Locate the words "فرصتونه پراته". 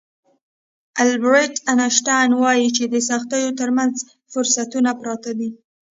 4.31-5.31